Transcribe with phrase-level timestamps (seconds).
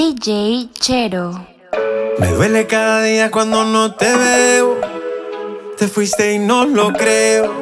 [0.00, 1.46] DJ Chero.
[2.18, 4.80] Me duele cada día cuando no te veo.
[5.76, 7.52] Te fuiste y no lo creo.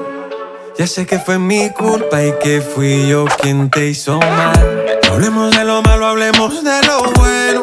[0.79, 4.87] Ya sé que fue mi culpa y que fui yo quien te hizo mal.
[5.09, 7.63] No hablemos de lo malo, hablemos de lo bueno.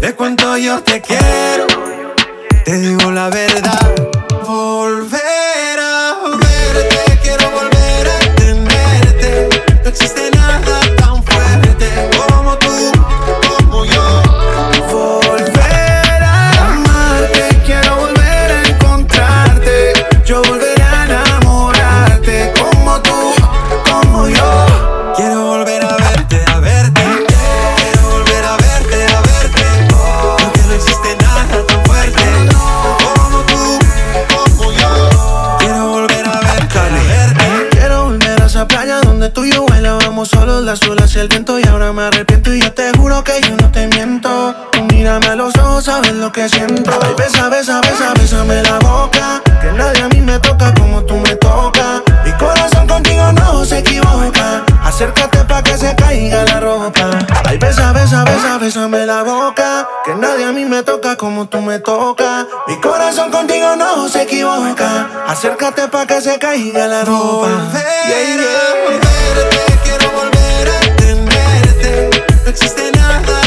[0.00, 1.66] De cuánto yo te quiero.
[2.64, 4.11] Te digo la verdad.
[41.22, 44.54] El viento y ahora me arrepiento y yo te juro que yo no te miento.
[44.72, 46.90] Tú mírame a los ojos, sabes lo que siento.
[47.00, 49.40] Ay, besa, besa, besa, bésame la boca.
[49.60, 52.02] Que nadie a mí me toca como tú me tocas.
[52.24, 54.64] Mi corazón contigo no se equivoca.
[54.82, 57.10] Acércate pa' que se caiga la ropa.
[57.44, 59.88] Ay, besa, besa, besa, bésame la boca.
[60.04, 62.46] Que nadie a mí me toca como tú me tocas.
[62.66, 65.08] Mi corazón contigo no se equivoca.
[65.28, 67.48] Acércate pa' que se caiga la ropa.
[68.08, 69.11] Yeah, yeah.
[72.52, 73.41] Existe nada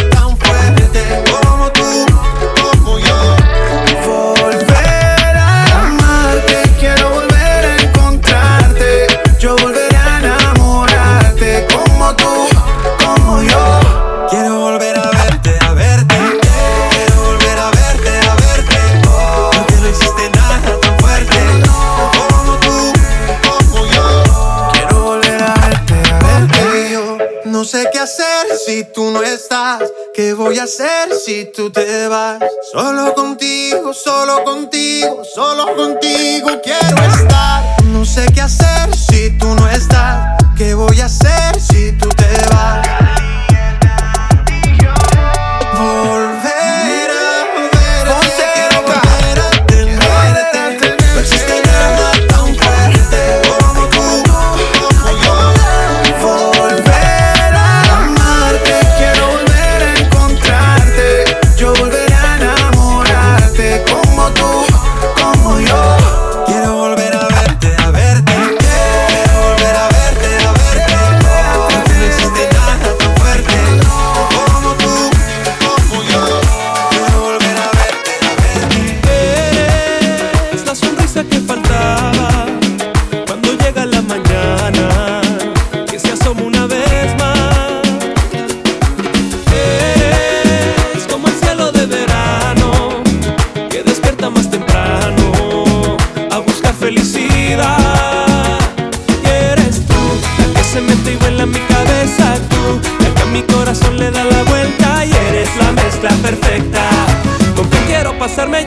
[28.75, 29.81] si tú no estás.
[30.13, 32.43] ¿Qué voy a hacer si tú te vas?
[32.73, 37.63] Solo contigo, solo contigo, solo contigo quiero estar.
[37.85, 40.44] No sé qué hacer si tú no estás.
[40.57, 43.25] ¿Qué voy a hacer si tú te vas?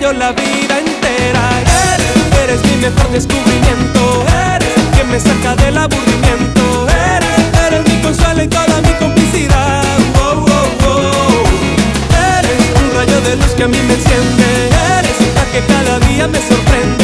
[0.01, 1.51] Yo la vida entera.
[2.43, 4.25] Eres, mi mejor descubrimiento.
[4.55, 6.87] Eres quien me saca del aburrimiento.
[6.89, 9.83] Eres, eres mi consuelo y toda mi complicidad.
[12.39, 14.71] Eres un rayo de luz que a mí me enciende.
[14.99, 16.98] Eres la que cada día me sorprende.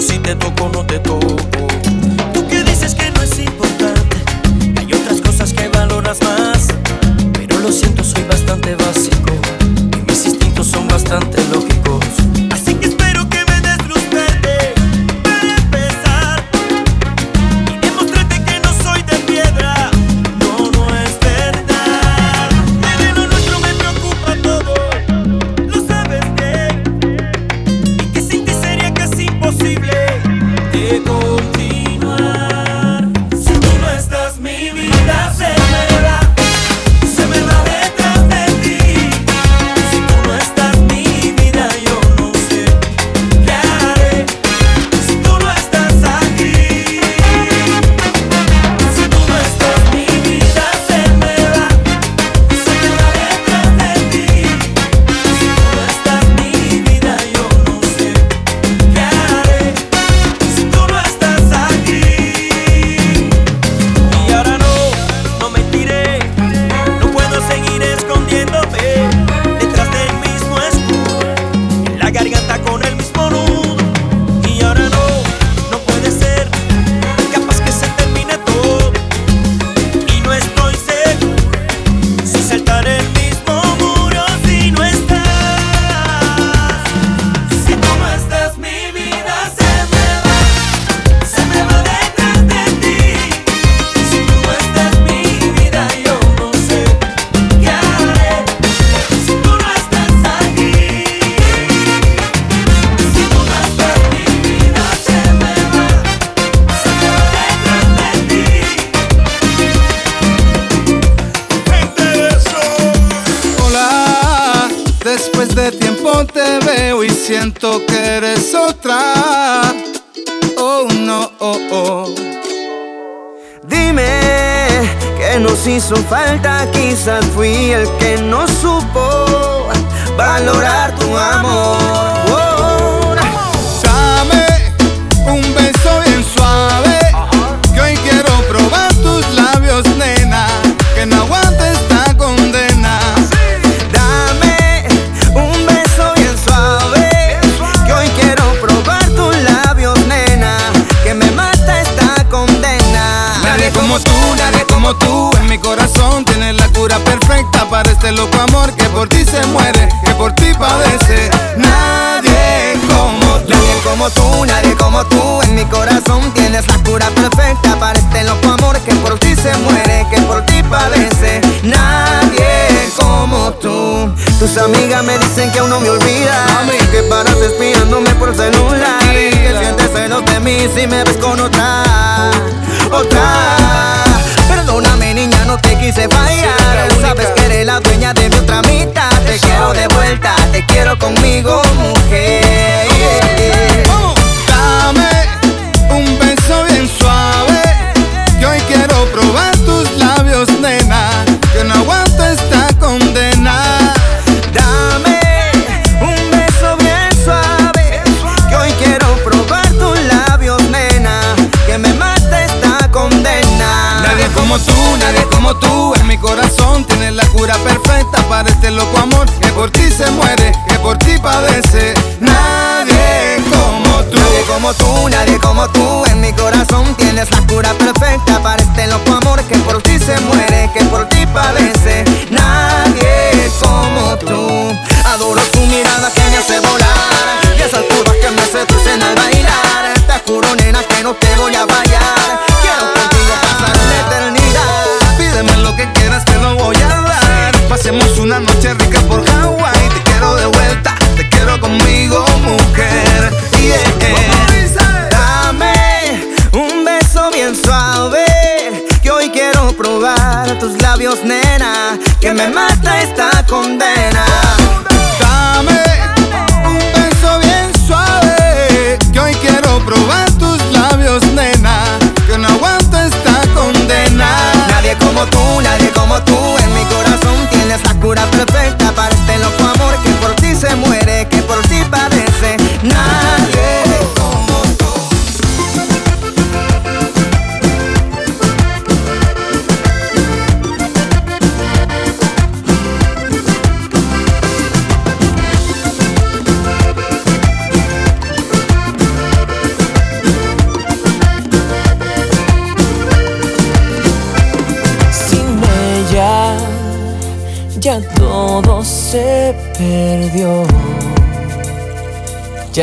[0.00, 1.37] Si te toco no te toco.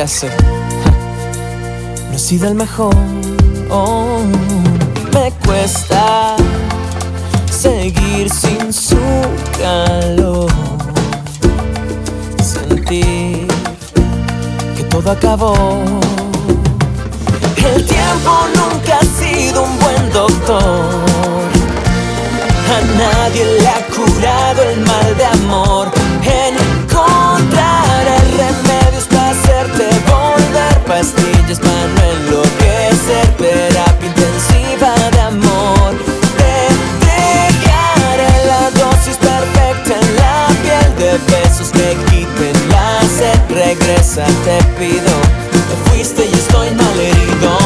[0.06, 0.12] No
[2.14, 2.94] he sido el mejor.
[3.72, 4.20] Oh,
[5.12, 6.36] me cuesta
[7.50, 9.00] seguir sin su
[9.58, 10.52] calor.
[12.40, 13.48] Sentir
[14.78, 15.56] que todo acabó.
[17.58, 20.86] El tiempo nunca ha sido un buen doctor.
[22.76, 26.05] A nadie le ha curado el mal de amor.
[44.16, 45.12] Te pido.
[45.52, 47.58] Te fuiste y estoy malherido.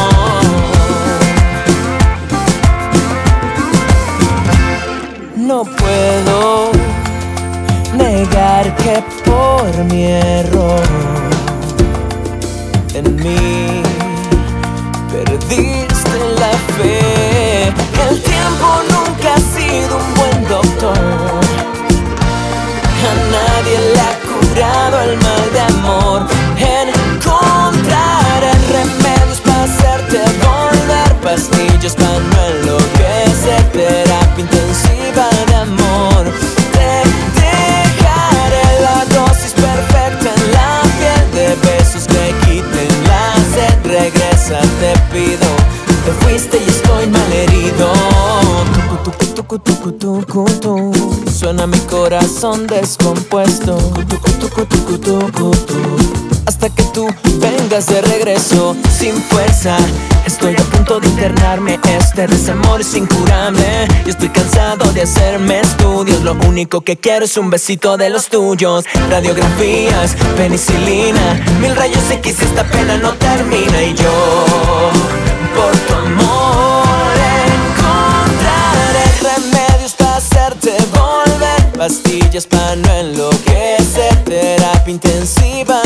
[5.36, 6.72] No puedo
[7.94, 10.82] negar que por mi error
[12.94, 13.82] en mí
[15.12, 17.68] perdiste la fe.
[18.08, 20.98] El tiempo nunca ha sido un buen doctor.
[23.06, 26.09] A nadie le ha curado el mal de amor.
[49.50, 50.92] Tucu, tucu, tucu.
[51.28, 53.78] Suena mi corazón descompuesto.
[54.08, 55.50] Tucu, tucu, tucu, tucu.
[56.46, 57.08] Hasta que tú
[57.40, 59.76] vengas de regreso sin fuerza.
[60.24, 61.80] Estoy a punto de internarme.
[61.98, 63.88] Este desamor es incurable.
[64.06, 66.22] Y estoy cansado de hacerme estudios.
[66.22, 68.84] Lo único que quiero es un besito de los tuyos.
[69.10, 71.44] Radiografías, penicilina.
[71.60, 73.82] Mil rayos X, esta pena no termina.
[73.82, 74.90] Y yo,
[75.56, 76.69] por tu amor,
[82.30, 84.14] Pastillas para no enloquecer.
[84.24, 85.82] Terapia intensiva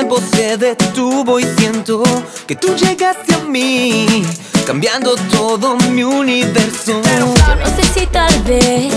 [0.00, 2.02] tiempo se detuvo y siento
[2.46, 4.24] que tú llegaste a mí,
[4.66, 7.02] cambiando todo mi universo.
[7.02, 8.94] Yo no sé si tal vez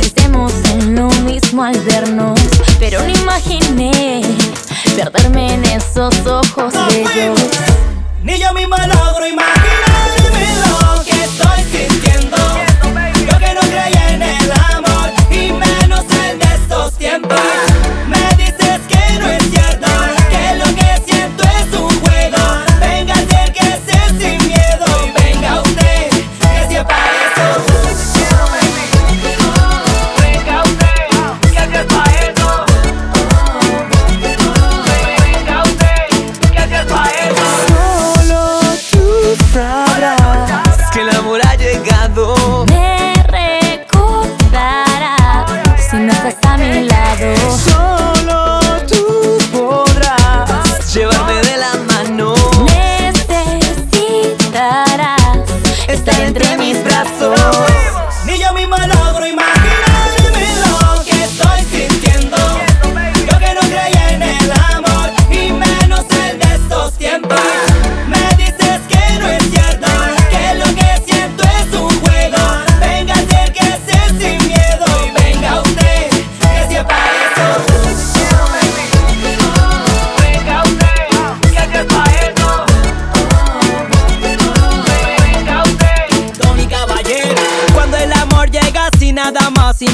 [0.00, 2.40] pensemos en lo mismo al vernos,
[2.78, 4.22] pero no imaginé
[4.96, 7.38] perderme en esos ojos bellos.
[8.22, 12.38] Ni yo mismo logro imaginarme lo que estoy sintiendo.
[13.30, 17.71] Yo que no creía en el amor y menos de estos tiempos.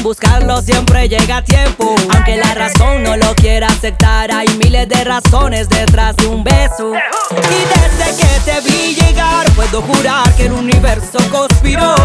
[0.03, 1.95] Buscarlo, siempre llega a tiempo.
[2.13, 6.93] Aunque la razón no lo quiera aceptar, hay miles de razones detrás de un beso.
[7.31, 11.95] Y desde que te vi llegar, puedo jurar que el universo conspiró.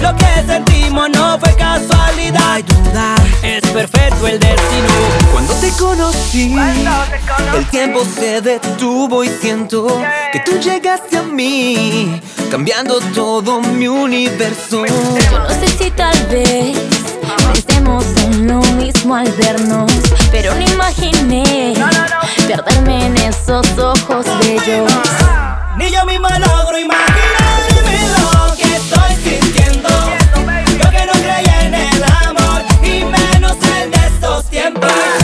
[0.00, 2.54] Lo que sentimos no fue casualidad.
[2.54, 4.88] Hay duda, es perfecto el destino.
[5.32, 6.56] Cuando te conocí,
[7.56, 9.86] el tiempo se detuvo y siento
[10.32, 12.20] que tú llegaste a mí,
[12.50, 14.84] cambiando todo mi universo.
[14.86, 16.76] Yo no sé si tal vez
[17.52, 19.90] Pensemos en lo mismo al vernos,
[20.30, 21.74] pero no imaginé
[22.46, 24.90] perderme en esos ojos bellos.
[25.22, 25.74] Ah.
[25.78, 29.88] Ni yo misma logro imaginarme lo que estoy sintiendo.
[30.82, 35.23] Yo que no creía en el amor y menos el de estos tiempos.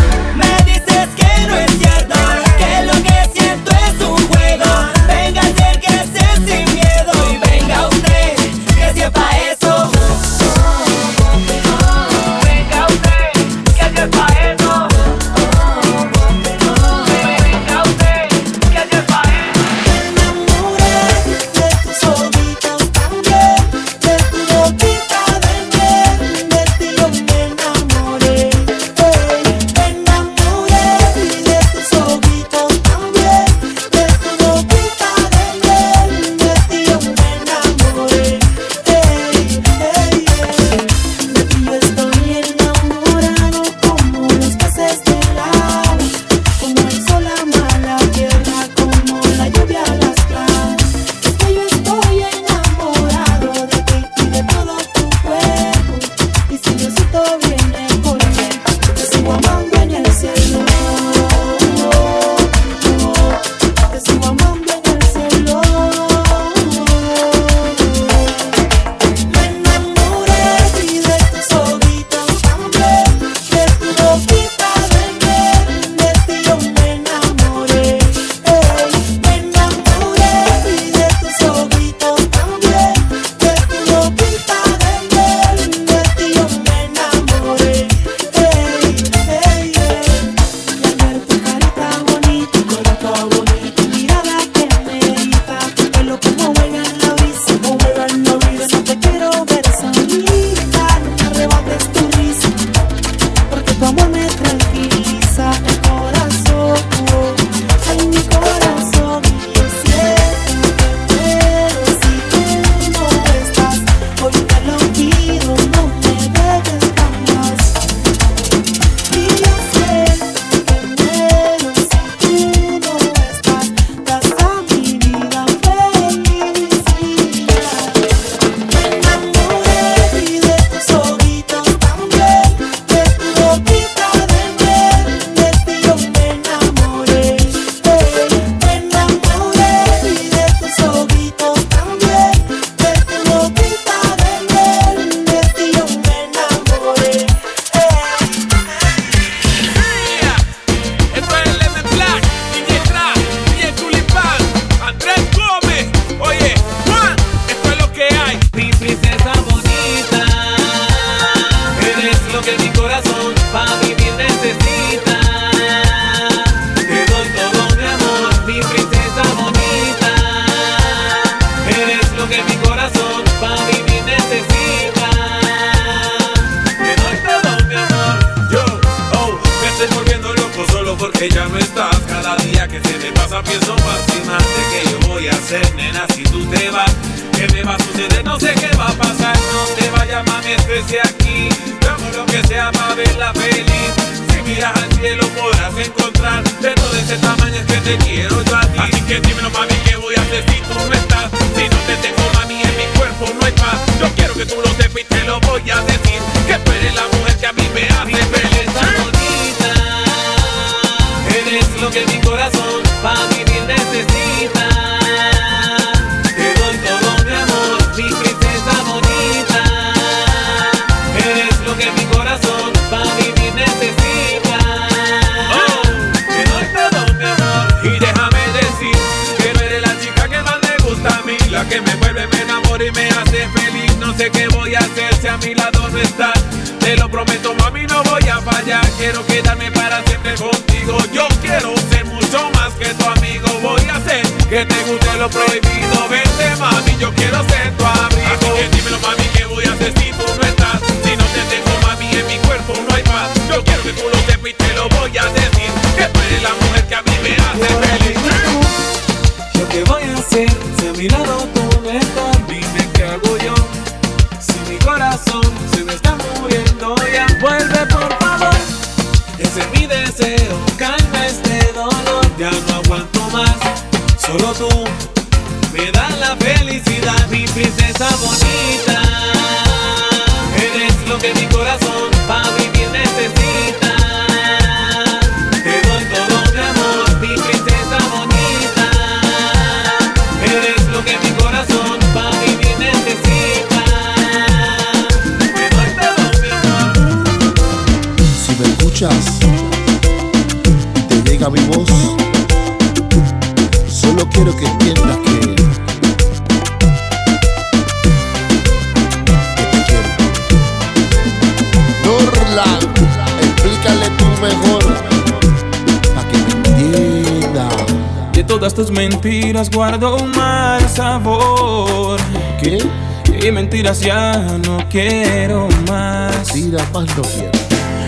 [324.91, 326.49] quiero más.
[326.49, 327.59] Si la paz no quiero.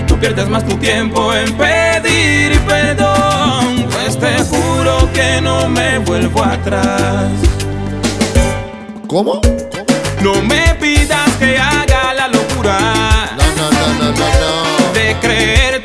[0.09, 6.43] No pierdas más tu tiempo en pedir perdón, pues te juro que no me vuelvo
[6.43, 7.31] atrás.
[9.07, 9.41] ¿Cómo?
[10.23, 15.82] No me pidas que haga la locura no, no, no, de creer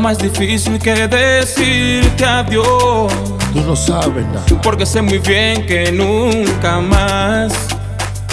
[0.00, 3.12] Más difícil que decirte adiós.
[3.52, 4.44] Tú no sabes nada.
[4.62, 7.52] Porque sé muy bien que nunca más.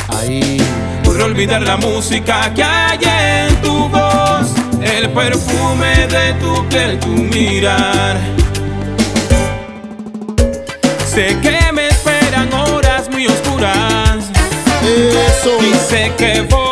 [0.10, 0.62] Ahí.
[1.04, 3.00] Podré olvidar la música que hay
[3.50, 4.54] en tu voz.
[4.80, 8.20] El perfume de tu piel, tu mirar.
[11.08, 14.30] Sé que me esperan horas muy oscuras.
[14.84, 15.58] Eso.
[15.62, 16.65] Y sé que voy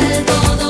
[0.00, 0.63] igual todo,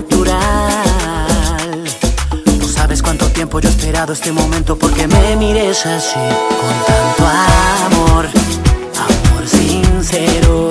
[0.00, 1.84] natural.
[2.60, 6.20] Tú sabes cuánto tiempo yo he esperado este momento porque me mires así,
[6.60, 7.26] con tanto
[7.86, 8.28] amor,
[8.96, 10.67] amor sincero.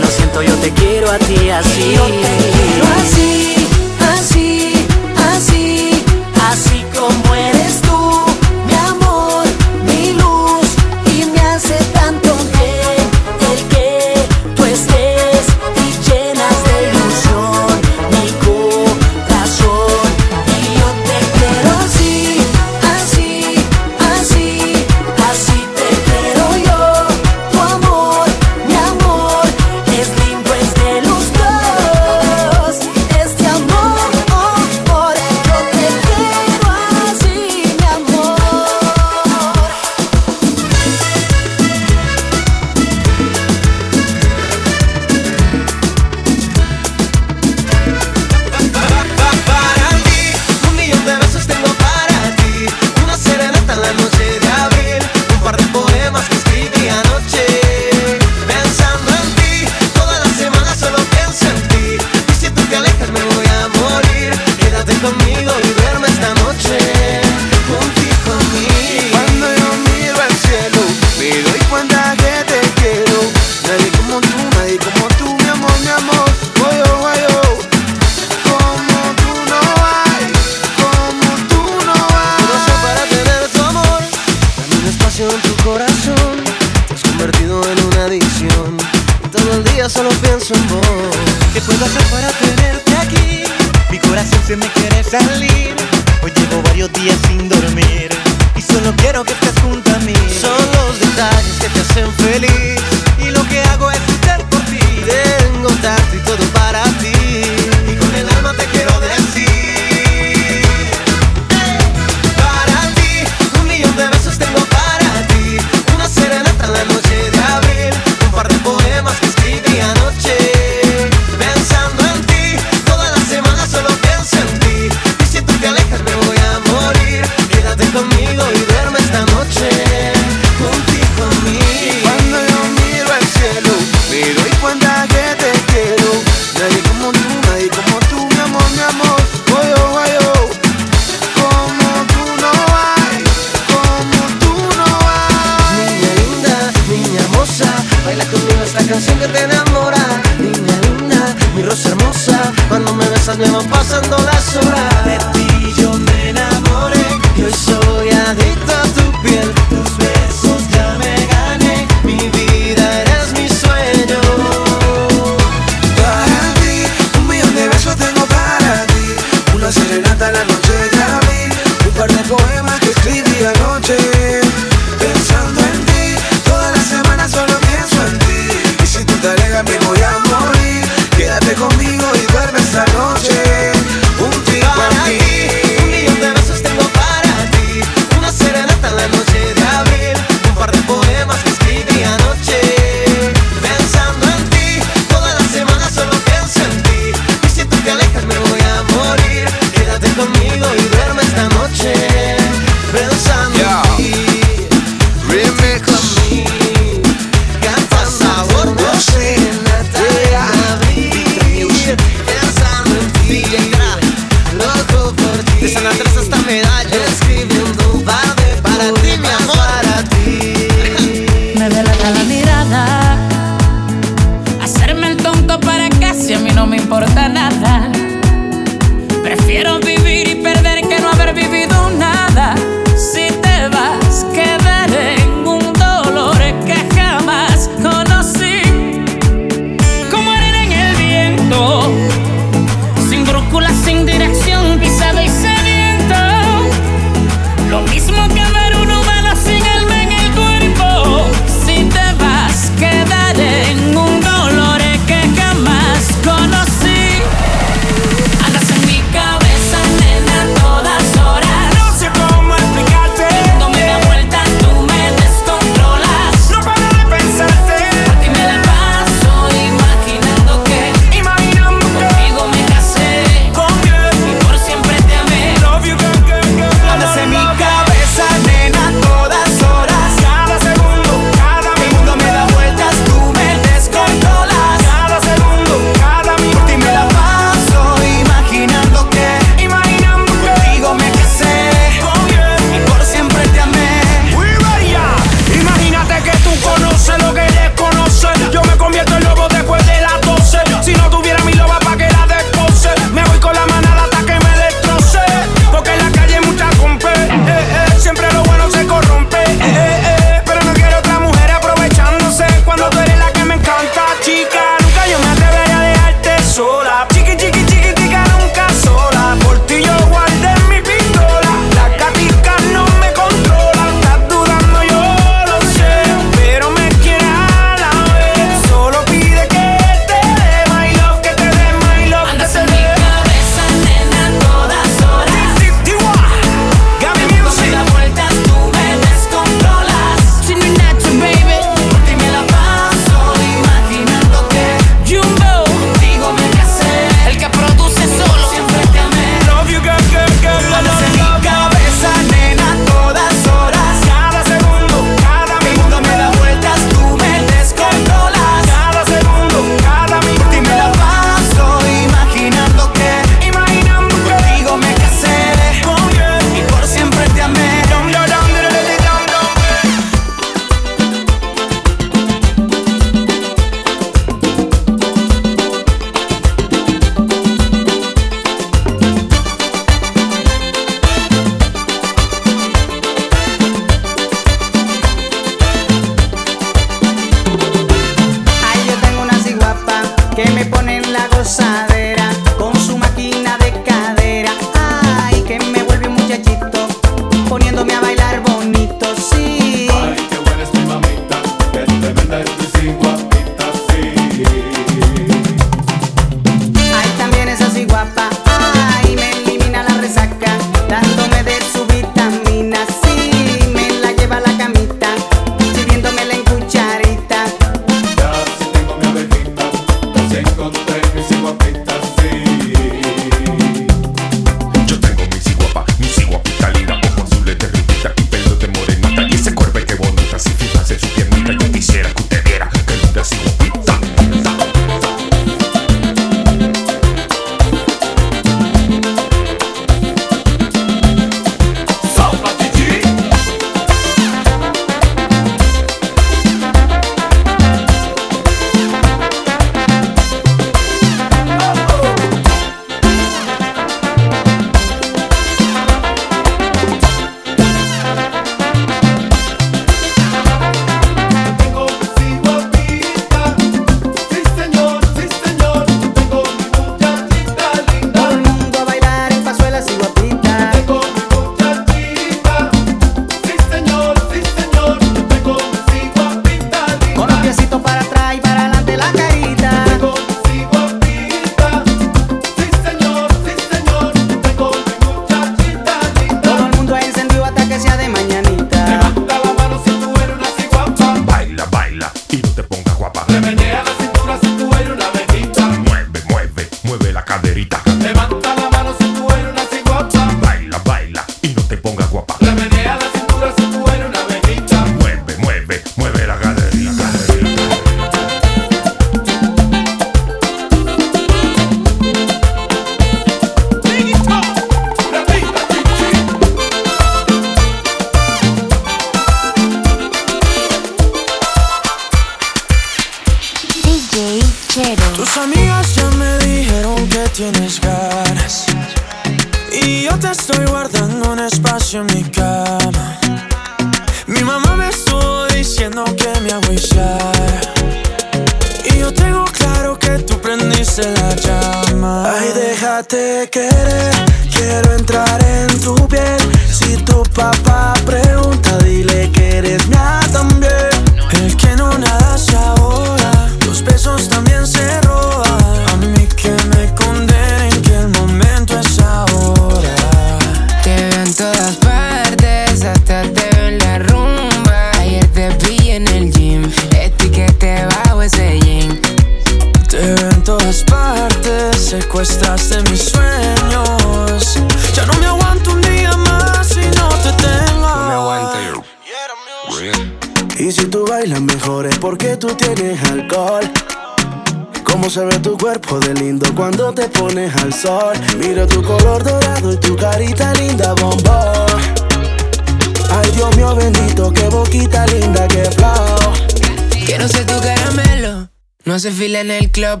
[599.40, 600.00] en el club.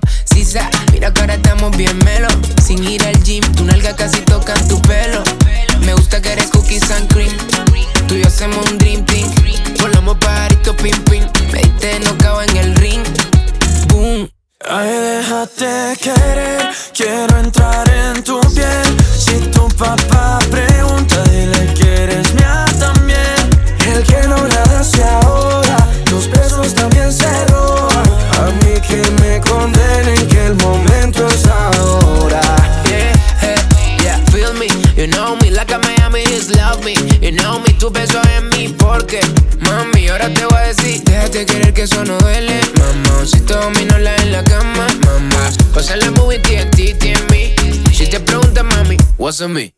[49.52, 49.74] me.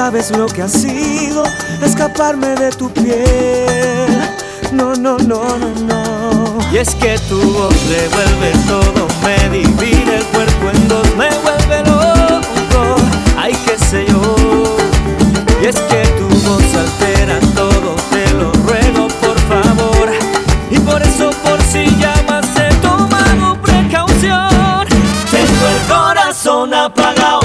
[0.00, 1.44] sabes lo que ha sido
[1.84, 4.08] escaparme de tu piel.
[4.72, 6.58] No, no, no, no, no.
[6.72, 11.78] Y es que tu voz revuelve todo, me divide el cuerpo en dos, me vuelve
[11.84, 12.96] loco.
[13.36, 14.22] Ay, qué sé yo.
[15.62, 20.08] Y es que tu voz altera todo, te lo ruego por favor.
[20.70, 24.86] Y por eso, por si llamas, he tomado precaución.
[25.30, 27.39] Tengo el corazón apagado.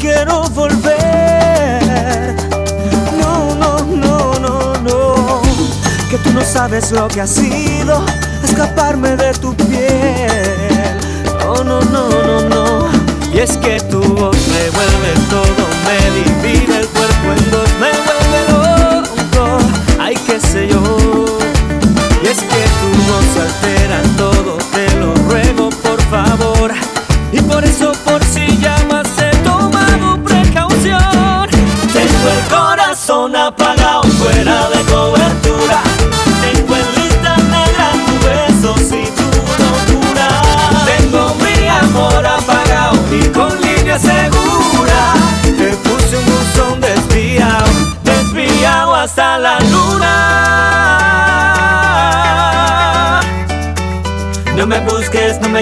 [0.00, 2.34] quiero volver.
[3.20, 5.42] No, no, no, no, no.
[6.08, 8.04] Que tú no sabes lo que ha sido
[8.42, 10.96] escaparme de tu piel.
[11.46, 12.88] Oh, no, no, no, no.
[13.32, 17.90] Y es que tu voz me vuelve todo, me divide el cuerpo en dos, me
[18.06, 19.58] vuelve loco.
[20.00, 20.82] Ay, qué sé yo.
[22.22, 26.72] Y es que tu voz altera todo, te lo ruego por favor.
[27.32, 27.92] Y por eso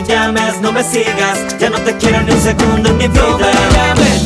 [0.01, 4.18] me llames, no me sigas Ya no te quiero ni un segundo en mi vida.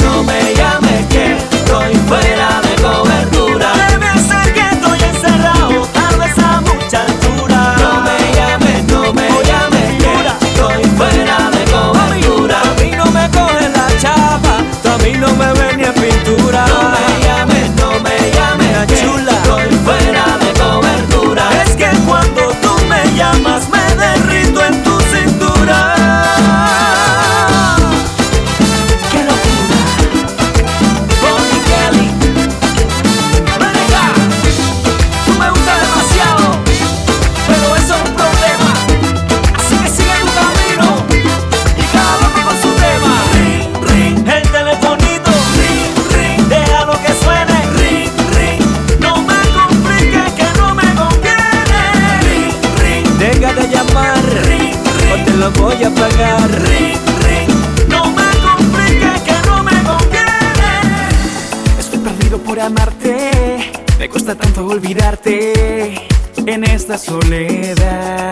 [66.98, 68.30] Soledad.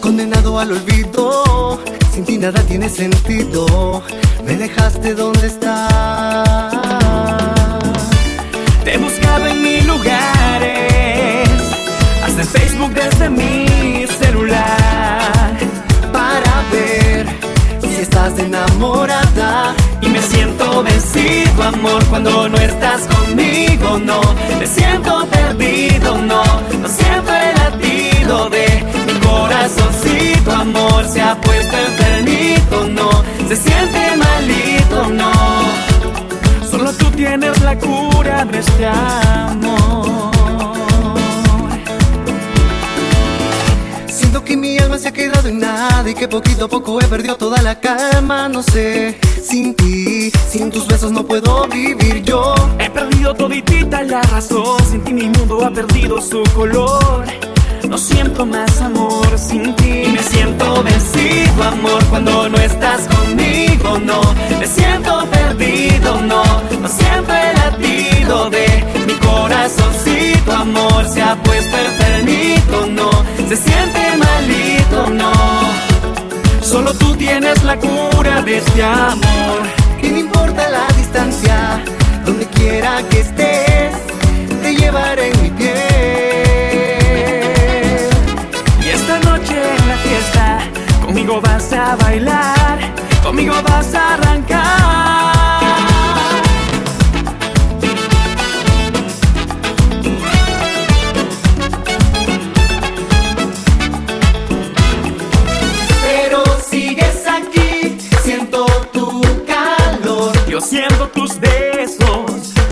[0.00, 1.80] Condenado al olvido,
[2.12, 4.02] sin ti nada tiene sentido.
[4.44, 6.25] Me dejaste donde estás.
[21.26, 24.20] Vencido, amor, cuando no estás conmigo, no.
[24.58, 26.42] Me siento perdido, no.
[26.80, 31.04] No siento el latido de mi corazoncito, amor.
[31.06, 33.10] Se ha puesto enfermito, no.
[33.48, 35.32] Se siente malito, no.
[36.70, 40.35] Solo tú tienes la cura de este amor.
[44.46, 47.36] Que mi alma se ha quedado en nada y que poquito a poco he perdido
[47.36, 48.48] toda la calma.
[48.48, 52.54] No sé, sin ti, sin tus besos no puedo vivir yo.
[52.78, 57.24] He perdido toditita la razón, sin ti mi mundo ha perdido su color.
[57.88, 60.04] No siento más amor sin ti.
[60.06, 64.20] Y me siento vencido, amor, cuando no estás conmigo, no.
[64.58, 66.42] Me siento perdido, no.
[66.80, 68.66] No siento el latido de
[69.06, 71.04] mi corazoncito, amor.
[71.08, 73.35] Se ha puesto enfermito, no.
[73.48, 75.32] Se siente malito, no.
[76.60, 79.62] Solo tú tienes la cura de este amor.
[80.02, 81.80] Y no importa la distancia,
[82.24, 83.94] donde quiera que estés,
[84.62, 85.76] te llevaré en mi piel.
[88.82, 90.58] Y esta noche en la fiesta,
[91.04, 92.80] conmigo vas a bailar,
[93.22, 95.35] conmigo vas a arrancar.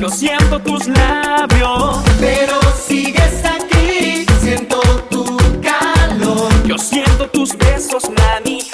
[0.04, 1.96] Yo siento tus labios.
[2.20, 5.24] Pero sigues aquí, siento tu
[5.62, 6.50] calor.
[6.66, 8.73] Yo siento tus besos, mami.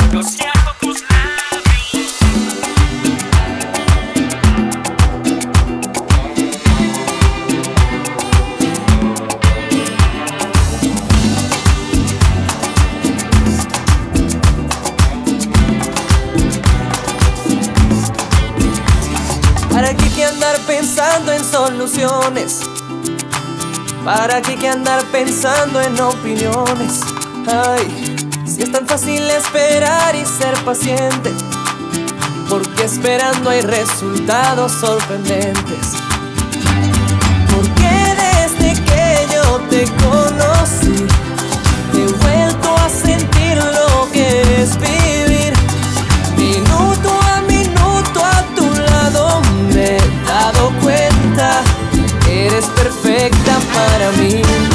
[24.05, 27.01] ¿Para qué que andar pensando en opiniones?
[27.47, 31.33] Ay, si es tan fácil esperar y ser paciente,
[32.51, 36.00] porque esperando hay resultados sorprendentes.
[54.13, 54.70] Para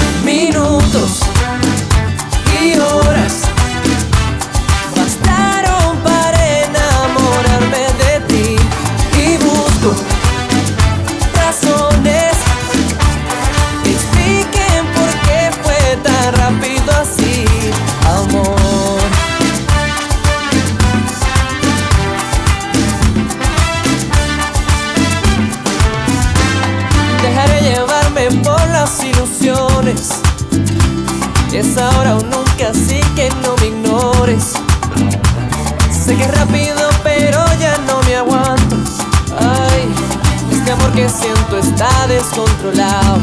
[31.55, 34.55] Es ahora o nunca, así que no me ignores.
[35.89, 38.75] Sé que es rápido, pero ya no me aguanto.
[39.39, 39.87] Ay,
[40.51, 43.19] este amor que siento está descontrolado.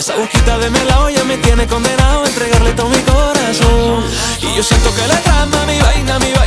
[0.00, 4.02] esa boquita de melao ya me tiene condenado a entregarle todo mi corazón.
[4.40, 6.39] Y yo siento que la trama, mi vaina, mi vaina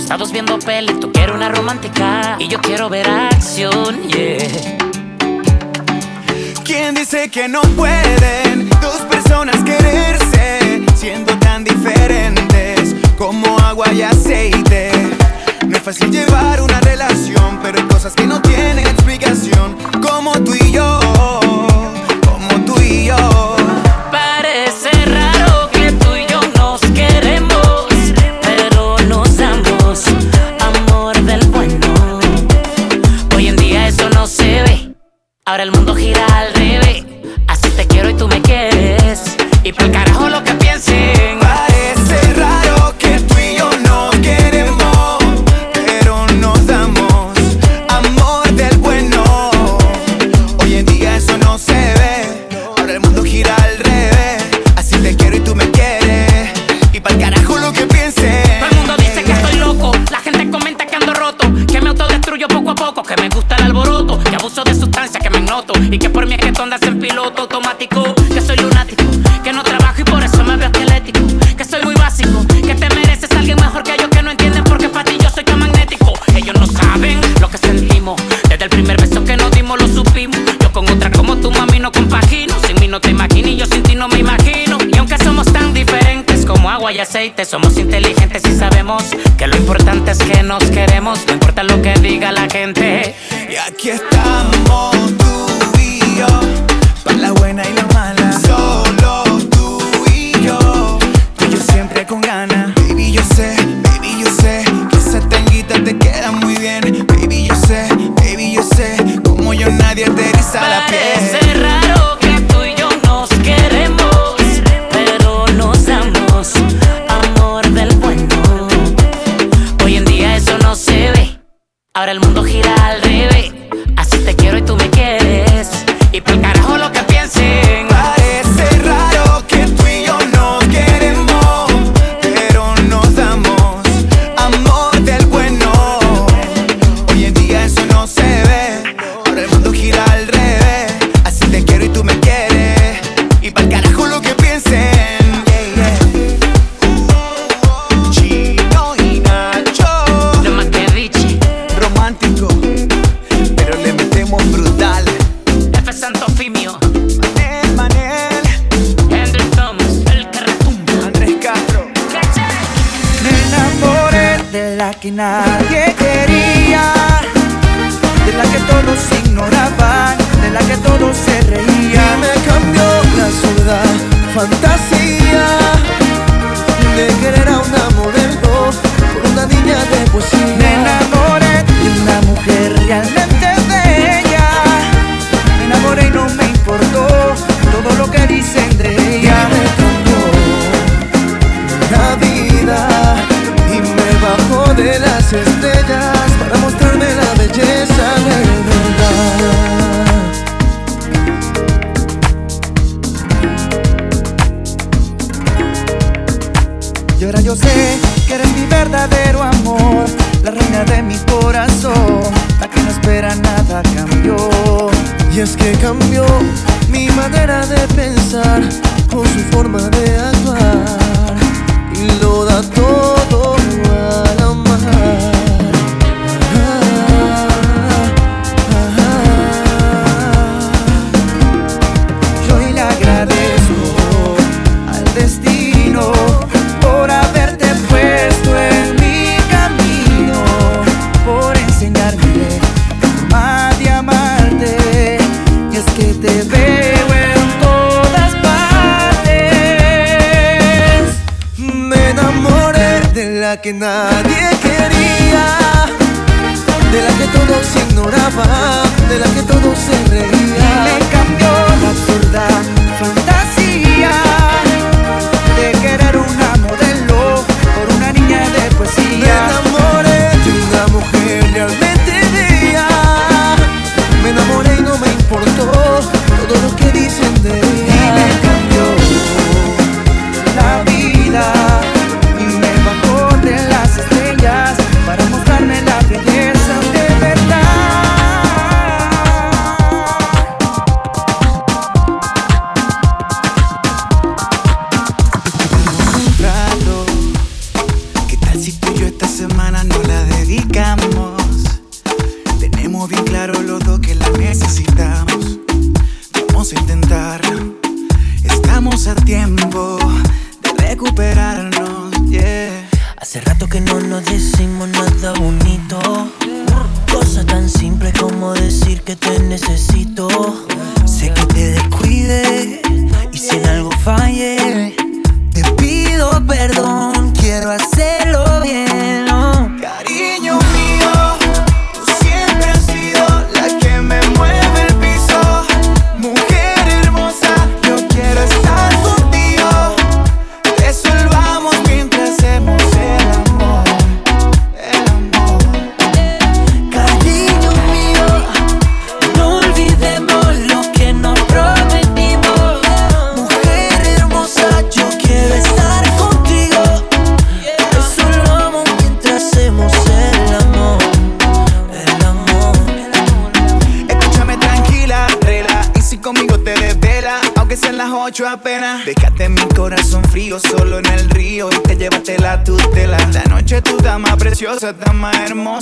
[0.00, 4.00] Acostados viendo peli, tú quieres una romántica y yo quiero ver acción,
[6.64, 14.90] ¿Quién dice que no pueden dos personas quererse siendo tan diferentes como agua y aceite?
[15.66, 16.69] No es fácil llevar un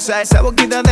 [0.08, 0.87] hermosa Esa boquita deliciosa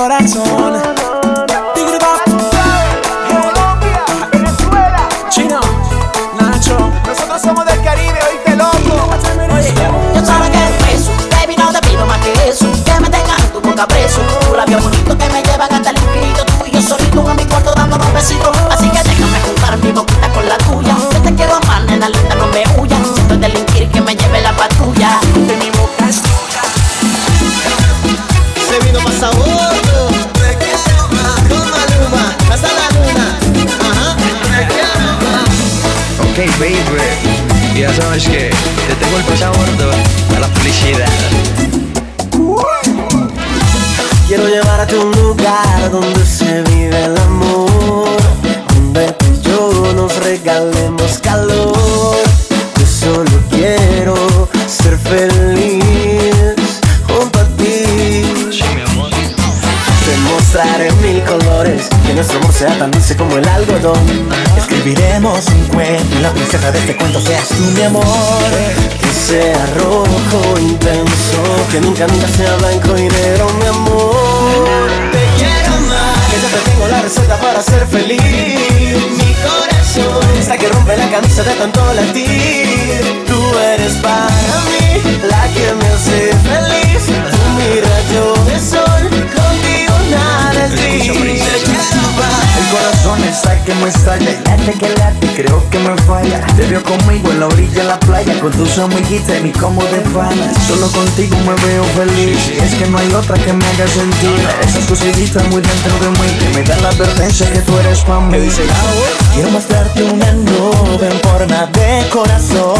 [0.00, 0.49] corazón.
[38.10, 38.34] Baby.
[38.34, 38.49] Ya
[66.72, 68.04] de este cuento seas tú mi amor.
[69.00, 74.88] Que sea rojo intenso, que nunca, nunca sea blanco y negro mi amor.
[75.12, 78.20] Te quiero más, que ya te tengo la receta para ser feliz.
[79.18, 83.24] Mi corazón está que rompe la camisa de tanto latir.
[83.26, 84.29] Tú eres para
[93.70, 94.30] que me estalla.
[94.30, 96.40] Y late que late, creo que me falla.
[96.56, 99.82] Te veo conmigo en la orilla de la playa Con tus amiguitas y mi combo
[99.84, 100.56] de panas.
[100.66, 102.38] Solo contigo me veo feliz.
[102.54, 104.40] Y es que no hay otra que me haga sentir.
[104.62, 108.20] Esas cositas muy dentro de mí Que me dan la advertencia que tú eres para
[108.20, 108.48] mí.
[109.34, 112.74] Quiero mostrarte una nube en forma de corazón.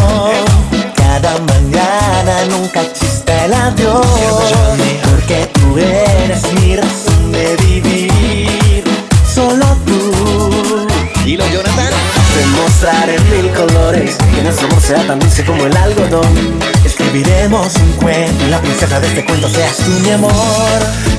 [0.96, 4.06] Cada mañana nunca existe el adiós.
[5.10, 8.84] Porque tú eres mi razón de vivir.
[9.32, 9.69] Solo
[12.80, 14.16] Mil colores.
[14.34, 16.58] Que nuestro amor sea tan dulce como el algodón.
[16.82, 18.46] Escribiremos un cuento.
[18.46, 20.32] Y la princesa de este cuento seas tú, mi amor.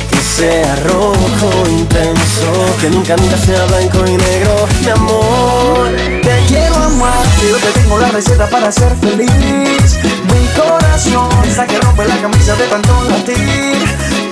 [0.10, 2.52] Que sea rojo intenso.
[2.82, 5.92] Que nunca, nunca sea blanco y negro, mi amor.
[6.24, 11.80] Te quiero amar, yo te tengo la receta para ser feliz Mi corazón está que
[11.80, 13.78] rompe la camisa de tanto latir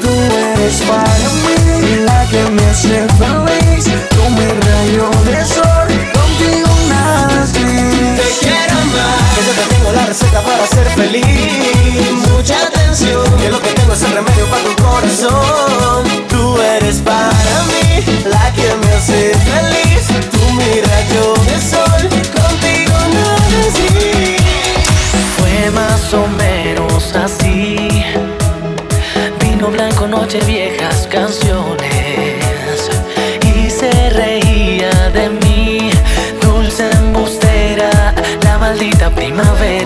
[0.01, 6.78] Tú eres para mí la que me hace feliz Tú mi rayo de sol, contigo
[7.10, 11.26] Te quiero más, que yo te tengo la receta para ser feliz.
[12.30, 16.03] Mucha atención, que lo que tengo es el remedio para tu corazón.
[16.30, 20.07] Tú eres para mí la que me hace feliz.
[20.31, 22.02] Tú mi rayo de sol,
[22.38, 22.98] contigo
[23.65, 24.41] es gris.
[25.38, 27.90] Fue más o menos así.
[29.40, 31.68] Vino blanco, noche, viejas canciones.
[39.19, 39.78] Primavera.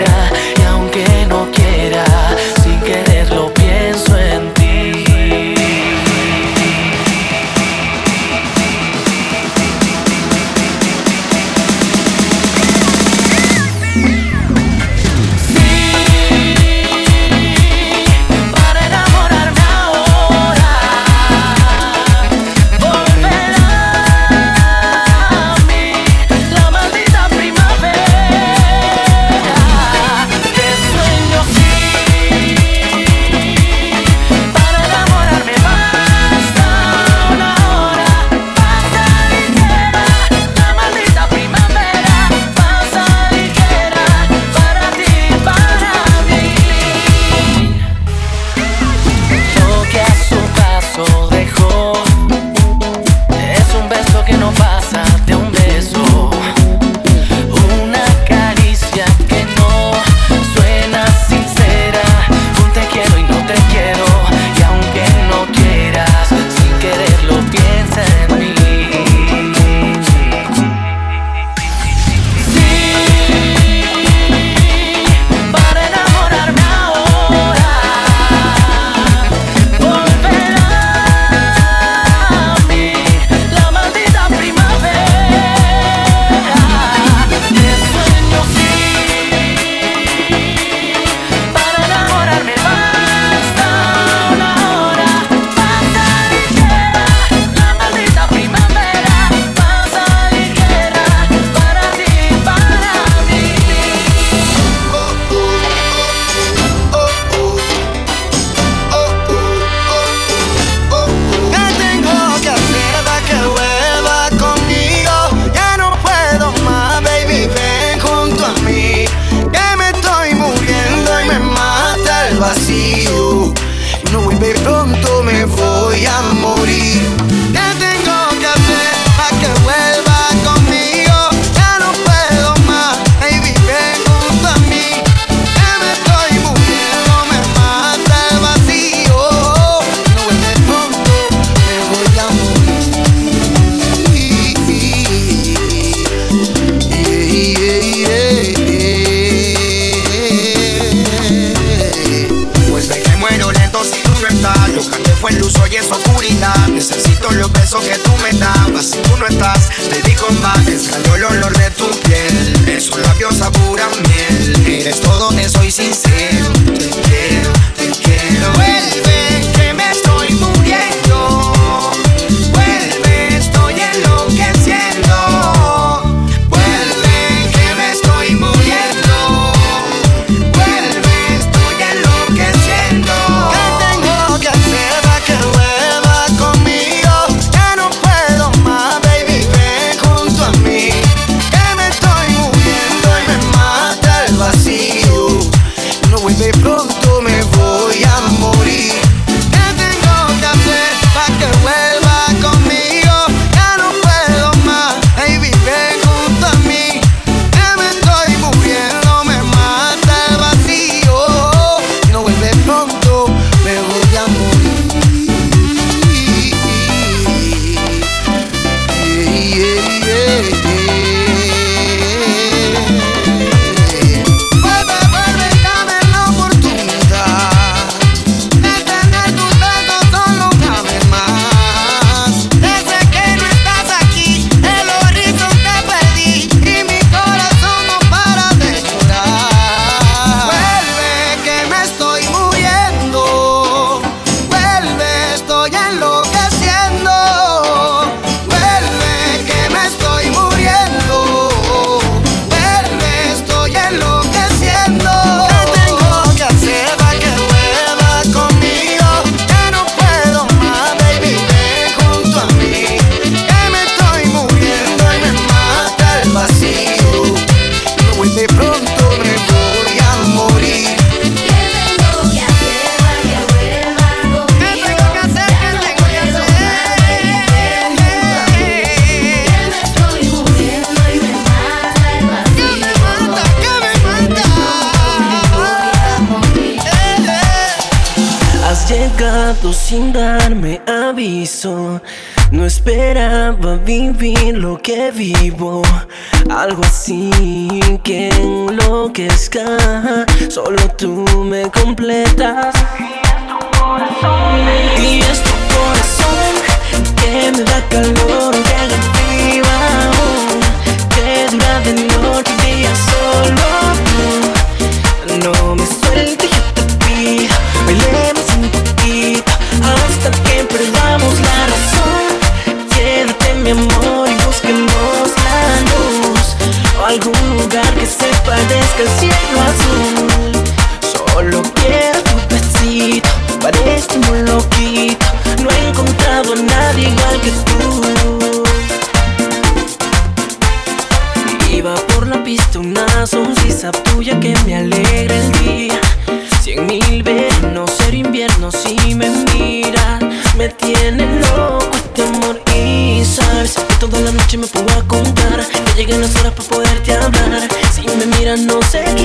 [165.31, 166.02] soy sincero.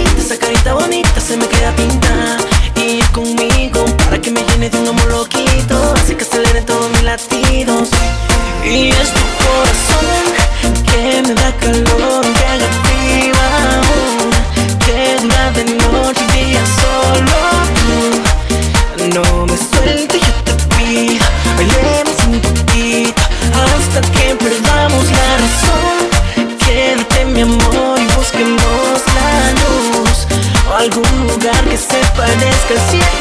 [0.09, 2.39] bonita, esa carita bonita se me queda pintada.
[2.77, 5.95] Y es conmigo para que me llene de un amor loquito.
[5.95, 7.91] Así que aceleren todos mis latidos.
[8.65, 12.38] Y es tu corazón que me da calor.
[32.69, 33.18] Cause she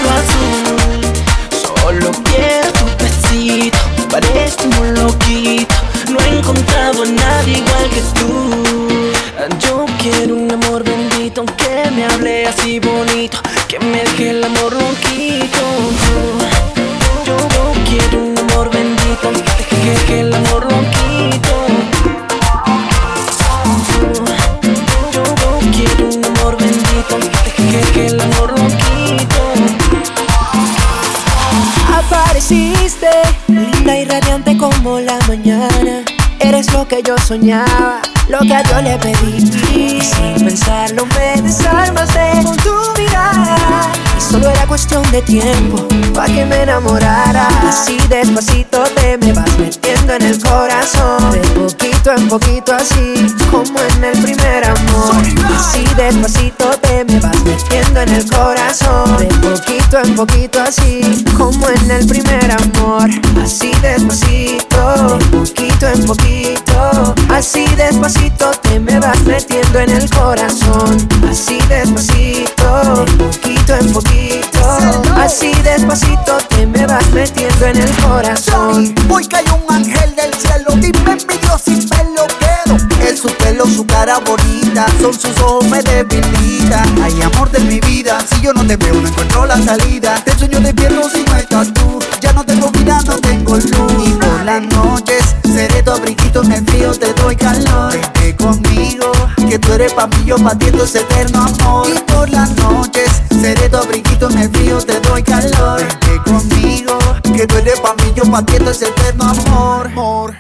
[37.28, 38.00] soñaba,
[38.30, 40.02] lo que a yo le pedí.
[40.02, 43.92] Sin pensarlo me desarmaste con tu mirada.
[44.18, 47.50] Y solo era cuestión de tiempo para que me enamorara.
[47.68, 51.32] Así despacito te me vas metiendo en el corazón.
[51.32, 55.16] De poquito poquito en poquito así, como en el primer amor.
[55.58, 59.18] Así despacito te me vas metiendo en el corazón.
[59.18, 63.10] De poquito en poquito así, como en el primer amor.
[63.44, 67.16] Así despacito, de poquito en poquito.
[67.30, 71.08] Así despacito te me vas metiendo en el corazón.
[71.30, 75.04] Así despacito, de poquito en poquito.
[75.18, 78.96] Así despacito te me vas metiendo en el corazón.
[79.10, 81.62] Hoy cayó un ángel del cielo, dime mi Dios
[81.98, 82.78] me lo quedo.
[83.08, 86.84] Es su pelo, su cara bonita, son sus ojos me debilitan.
[87.02, 90.22] Ay, amor de mi vida, si yo no te veo no encuentro la salida.
[90.24, 94.08] Te sueño despierto si no estás tú, ya no tengo vida, no tengo luz.
[94.08, 97.94] Y por las noches seré tu abriguito, en el frío te doy calor.
[97.94, 99.12] Vente conmigo,
[99.48, 101.88] que tú eres pa' mí, yo pa' ti, esto es eterno amor.
[101.90, 105.80] Y por las noches seré tu abriguito, en el frío te doy calor.
[105.80, 106.98] Vente conmigo,
[107.36, 109.88] que tú eres pa' mí, yo pa' ti, esto es eterno amor.
[109.88, 110.36] amor.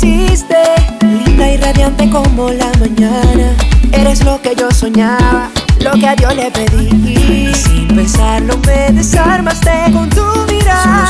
[0.00, 3.54] Linda y radiante como la mañana.
[3.92, 5.50] Eres lo que yo soñaba,
[5.80, 7.52] lo que a Dios le pedí.
[7.54, 11.06] Sin pensarlo me desarmaste con tu mirada.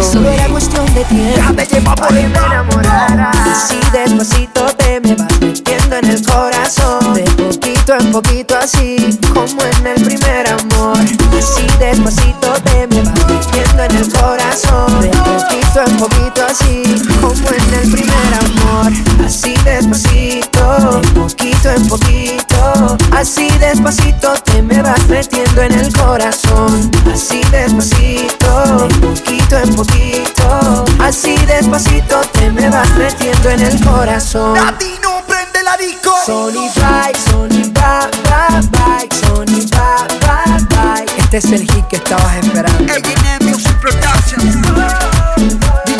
[0.00, 1.32] Solo era cuestión de tiempo.
[1.34, 3.30] Déjame llevar por para el que me enamorara.
[3.30, 7.14] Así despacito te me vas metiendo en el corazón.
[7.14, 10.96] De poquito en poquito así, como en el primer amor.
[11.36, 15.00] Así despacito te me vas metiendo en el corazón.
[15.00, 16.82] De poquito en poquito así,
[17.20, 18.92] como en el primer amor.
[19.24, 22.98] Así despacito, de poquito en poquito.
[23.12, 26.90] Así despacito te me vas metiendo en el corazón.
[27.12, 30.84] Así despacito, de poquito en poquito.
[31.00, 34.54] Así despacito te me vas metiendo en el corazón.
[34.54, 36.14] Latino, prende la disco.
[36.26, 41.06] Sony bye, Sony bye, bye, Sony bye, bye.
[41.16, 43.41] Este es el hit que estabas esperando.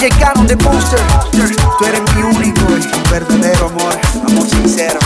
[0.08, 1.00] Canon de Monster.
[1.30, 4.98] Tú eres mi único y verdadero amor, amor sincero.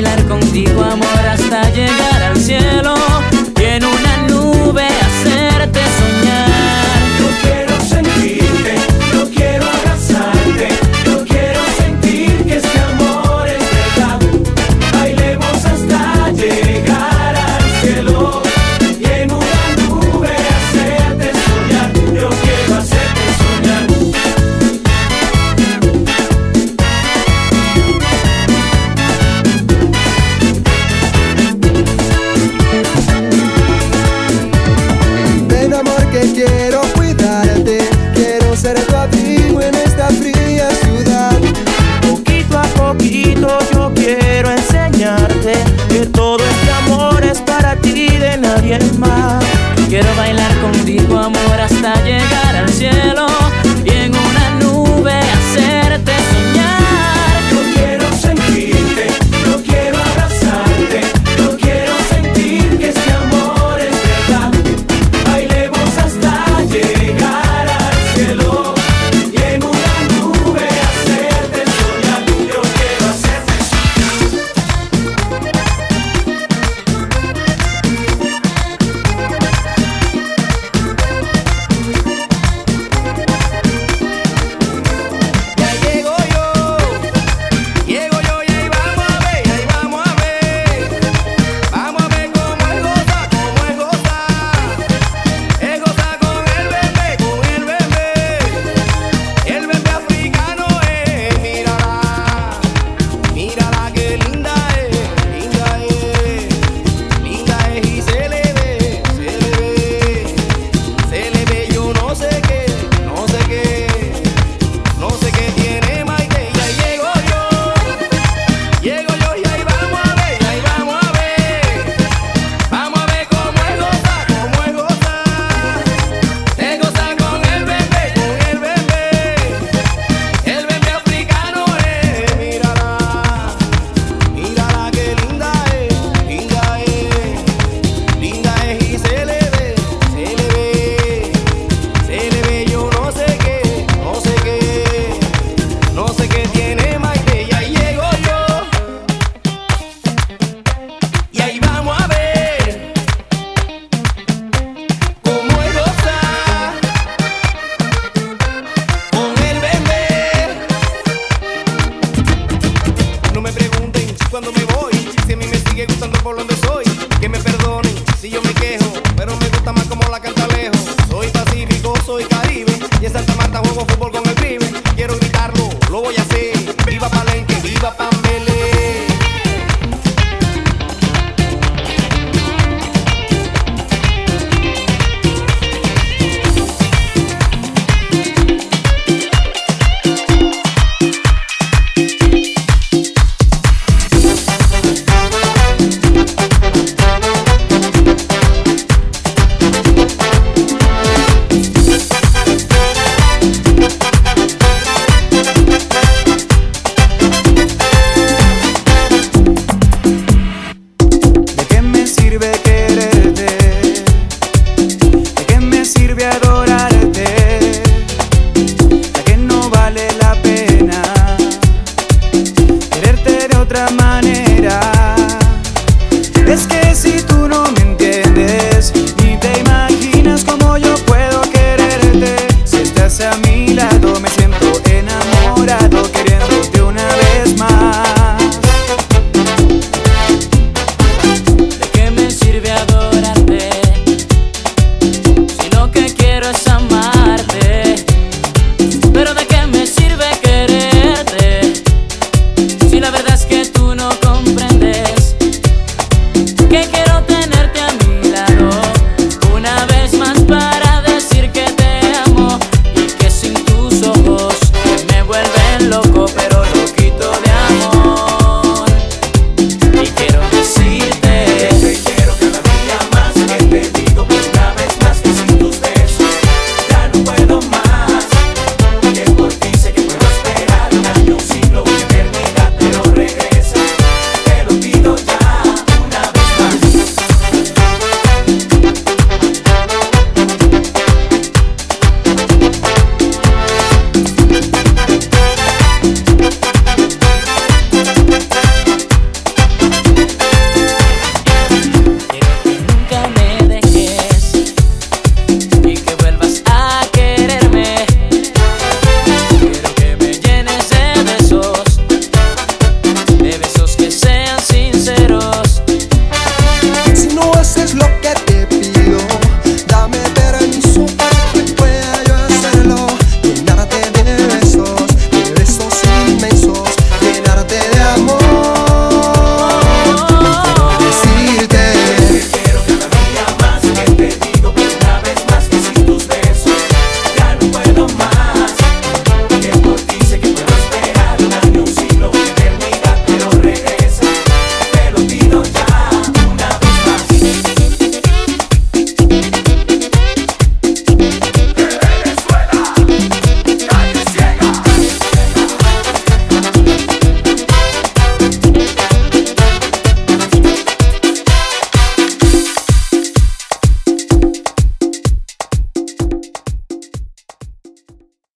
[0.00, 1.29] Bailar contigo, amor,